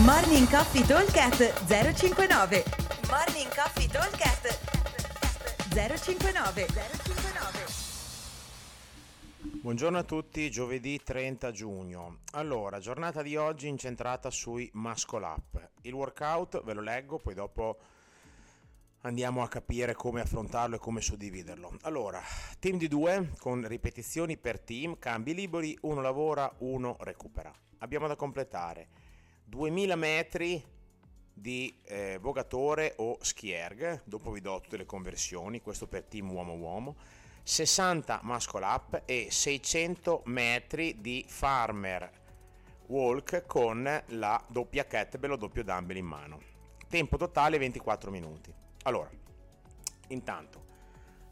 [0.00, 2.64] Morning Coffee Talkcast 059
[3.10, 4.58] Morning Coffee Talkcast
[5.68, 7.64] 059 059
[9.60, 12.20] Buongiorno a tutti, giovedì 30 giugno.
[12.32, 15.70] Allora, giornata di oggi incentrata sui muscle up.
[15.82, 17.76] Il workout ve lo leggo, poi dopo
[19.02, 21.76] andiamo a capire come affrontarlo e come suddividerlo.
[21.82, 22.22] Allora,
[22.58, 27.52] team di due con ripetizioni per team, cambi liberi, uno lavora, uno recupera.
[27.80, 29.10] Abbiamo da completare
[29.52, 30.64] 2000 metri
[31.30, 36.96] di eh, vogatore o skierg, dopo vi do tutte le conversioni, questo per team uomo-uomo,
[37.42, 42.10] 60 muscle up e 600 metri di farmer
[42.86, 46.40] walk con la doppia kettlebell o doppio dumbbell in mano.
[46.88, 48.50] Tempo totale 24 minuti.
[48.84, 49.10] Allora,
[50.08, 50.64] intanto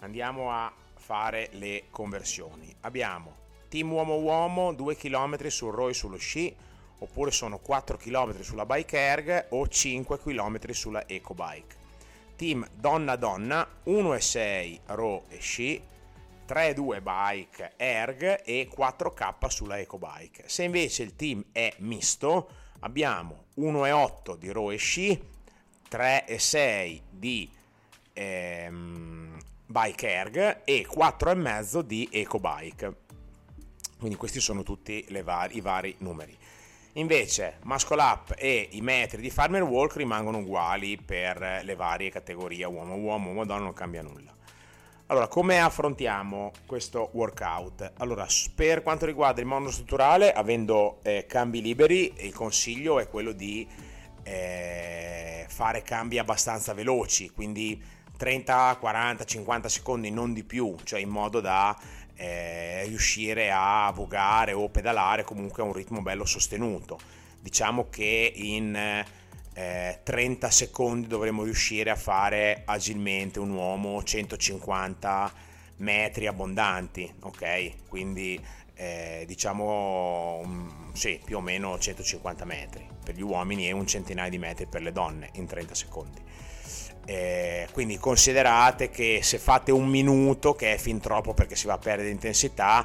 [0.00, 2.74] andiamo a fare le conversioni.
[2.80, 6.66] Abbiamo team uomo-uomo 2 km sul row e sullo sci,
[6.98, 11.76] oppure sono 4 km sulla bike erg o 5 km sulla eco bike.
[12.36, 15.82] Team donna-donna 1,6 row e sci,
[16.46, 20.44] 3-2 bike erg e 4k sulla eco bike.
[20.46, 22.48] Se invece il team è misto,
[22.80, 25.20] abbiamo 1,8 di row e sci,
[25.90, 27.50] 3,6 di
[28.12, 32.96] ehm, bike erg e 4,5 di eco bike.
[33.98, 36.36] Quindi questi sono tutti vari, i vari numeri.
[36.98, 42.64] Invece muscle up e i metri di farmer walk rimangono uguali per le varie categorie
[42.64, 44.34] uomo-uomo, uomo-donna non cambia nulla.
[45.06, 47.92] Allora, come affrontiamo questo workout?
[47.98, 53.30] Allora, per quanto riguarda il mondo strutturale, avendo eh, cambi liberi, il consiglio è quello
[53.30, 53.66] di
[54.24, 57.80] eh, fare cambi abbastanza veloci, quindi
[58.18, 61.78] 30, 40, 50 secondi, non di più, cioè in modo da
[62.16, 66.98] eh, riuscire a vogare o pedalare comunque a un ritmo bello sostenuto.
[67.40, 68.74] Diciamo che in
[69.54, 75.32] eh, 30 secondi dovremo riuscire a fare agilmente un uomo 150
[75.76, 77.86] metri abbondanti, ok?
[77.88, 83.86] Quindi eh, diciamo um, sì, più o meno 150 metri per gli uomini e un
[83.86, 86.20] centinaio di metri per le donne in 30 secondi.
[87.08, 91.72] Eh, quindi considerate che se fate un minuto, che è fin troppo perché si va
[91.72, 92.84] a perdere intensità,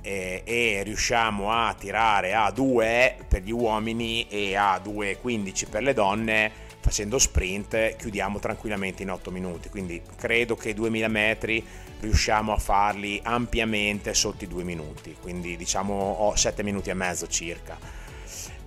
[0.00, 5.92] eh, e riusciamo a tirare a 2 per gli uomini e a 2,15 per le
[5.92, 9.68] donne, facendo sprint, chiudiamo tranquillamente in 8 minuti.
[9.68, 11.62] Quindi credo che 2000 metri
[12.00, 18.06] riusciamo a farli ampiamente sotto i 2 minuti, quindi diciamo 7 minuti e mezzo circa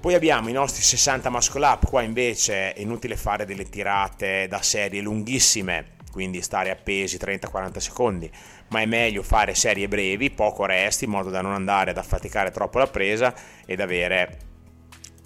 [0.02, 4.60] poi abbiamo i nostri 60 muscle up, qua invece è inutile fare delle tirate da
[4.64, 8.32] serie lunghissime, quindi stare appesi 30-40 secondi,
[8.70, 12.50] ma è meglio fare serie brevi, poco resti, in modo da non andare ad affaticare
[12.50, 13.32] troppo la presa
[13.64, 14.40] ed avere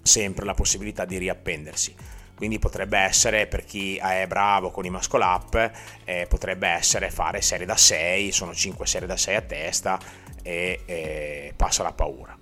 [0.01, 1.95] sempre la possibilità di riappendersi.
[2.35, 5.71] Quindi potrebbe essere per chi è bravo con i muscle up,
[6.03, 9.97] eh, potrebbe essere fare serie da 6, sono 5 serie da 6 a testa
[10.43, 12.37] e eh, passa la paura.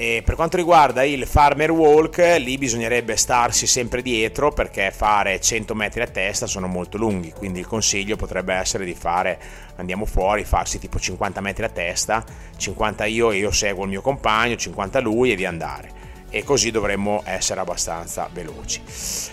[0.00, 5.74] E per quanto riguarda il farmer walk, lì bisognerebbe starsi sempre dietro perché fare 100
[5.74, 9.38] metri a testa sono molto lunghi, quindi il consiglio potrebbe essere di fare,
[9.76, 12.24] andiamo fuori, farsi tipo 50 metri a testa,
[12.56, 15.90] 50 io e io seguo il mio compagno, 50 lui e di andare.
[16.30, 18.80] E così dovremmo essere abbastanza veloci.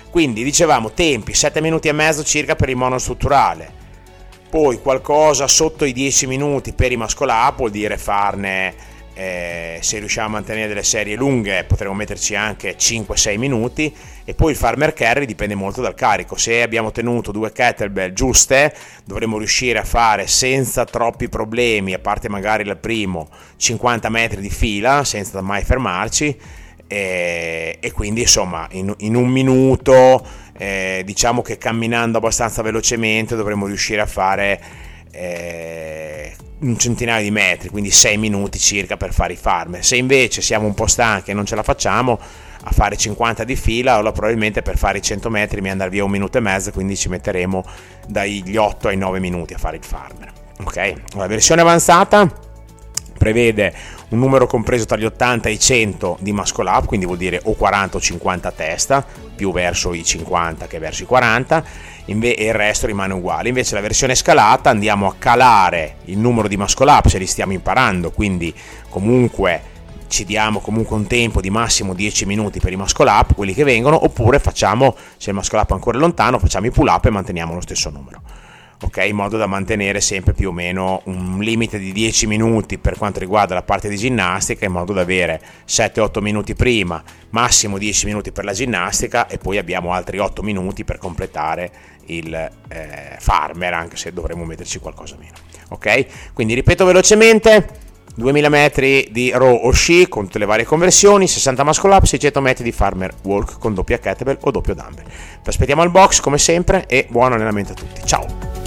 [0.10, 3.72] Quindi dicevamo tempi 7 minuti e mezzo circa per il monostrutturale,
[4.50, 10.28] poi qualcosa sotto i 10 minuti per i up, vuol dire farne eh, se riusciamo
[10.28, 13.92] a mantenere delle serie lunghe potremo metterci anche 5-6 minuti.
[14.24, 16.36] E poi il farmer carry dipende molto dal carico.
[16.36, 18.72] Se abbiamo tenuto due kettlebell giuste
[19.06, 24.52] dovremo riuscire a fare senza troppi problemi a parte magari il primo 50 metri di
[24.52, 26.38] fila senza mai fermarci.
[26.86, 30.26] E, e quindi insomma in, in un minuto
[30.58, 34.62] eh, diciamo che camminando abbastanza velocemente dovremo riuscire a fare
[35.12, 39.84] eh, un centinaio di metri, quindi 6 minuti circa per fare i farmer.
[39.84, 42.20] Se invece siamo un po' stanchi e non ce la facciamo
[42.64, 46.04] a fare 50 di fila, allora probabilmente per fare i 100 metri mi andrà via
[46.04, 47.64] un minuto e mezzo, quindi ci metteremo
[48.08, 50.32] dagli 8 ai 9 minuti a fare il farmer.
[50.64, 52.30] Ok, la versione avanzata
[53.18, 53.74] prevede
[54.10, 57.42] un numero compreso tra gli 80 e i 100 di muscle up, quindi vuol dire
[57.44, 59.06] o 40 o 50 a testa,
[59.36, 61.64] più verso i 50 che verso i 40
[62.06, 63.50] e il resto rimane uguale.
[63.50, 67.52] Invece la versione scalata andiamo a calare il numero di muscle up se li stiamo
[67.52, 68.54] imparando, quindi
[68.90, 69.76] comunque
[70.08, 73.66] ci diamo comunque un tempo di massimo 10 minuti per i muscle up, quelli che
[73.66, 77.10] vengono, oppure facciamo, se il muscle up è ancora lontano, facciamo i pull up e
[77.10, 78.22] manteniamo lo stesso numero.
[78.82, 78.98] Ok?
[79.06, 83.20] In modo da mantenere sempre più o meno un limite di 10 minuti per quanto
[83.20, 87.02] riguarda la parte di ginnastica, in modo da avere 7-8 minuti prima,
[87.32, 91.72] massimo 10 minuti per la ginnastica e poi abbiamo altri 8 minuti per completare
[92.06, 95.36] il eh, farmer, anche se dovremmo metterci qualcosa meno,
[95.70, 96.34] ok?
[96.34, 97.86] Quindi ripeto velocemente.
[98.18, 102.42] 2000 metri di row o sci con tutte le varie conversioni, 60 muscle up, 600
[102.42, 105.06] metri di farmer walk con doppia kettlebell o doppio dumbbell.
[105.06, 108.02] Vi aspettiamo al box come sempre e buon allenamento a tutti.
[108.06, 108.67] Ciao!